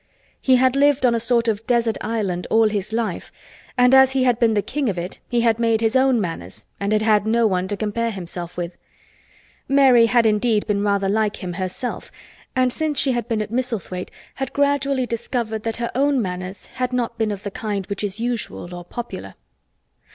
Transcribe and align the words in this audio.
He 0.41 0.55
had 0.55 0.75
lived 0.75 1.05
on 1.05 1.13
a 1.13 1.19
sort 1.19 1.47
of 1.47 1.67
desert 1.67 1.95
island 2.01 2.47
all 2.49 2.69
his 2.69 2.91
life 2.91 3.31
and 3.77 3.93
as 3.93 4.13
he 4.13 4.23
had 4.23 4.39
been 4.39 4.55
the 4.55 4.63
king 4.63 4.89
of 4.89 4.97
it 4.97 5.19
he 5.29 5.41
had 5.41 5.59
made 5.59 5.79
his 5.79 5.95
own 5.95 6.19
manners 6.19 6.65
and 6.79 6.91
had 6.91 7.03
had 7.03 7.27
no 7.27 7.45
one 7.45 7.67
to 7.67 7.77
compare 7.77 8.09
himself 8.09 8.57
with. 8.57 8.77
Mary 9.67 10.07
had 10.07 10.25
indeed 10.25 10.65
been 10.65 10.81
rather 10.81 11.07
like 11.07 11.43
him 11.43 11.53
herself 11.53 12.11
and 12.55 12.73
since 12.73 12.97
she 12.97 13.11
had 13.11 13.27
been 13.27 13.43
at 13.43 13.51
Misselthwaite 13.51 14.09
had 14.33 14.53
gradually 14.53 15.05
discovered 15.05 15.61
that 15.61 15.77
her 15.77 15.91
own 15.93 16.19
manners 16.19 16.65
had 16.81 16.91
not 16.93 17.19
been 17.19 17.29
of 17.31 17.43
the 17.43 17.51
kind 17.51 17.85
which 17.85 18.03
is 18.03 18.19
usual 18.19 18.73
or 18.73 18.83
popular. 18.83 19.35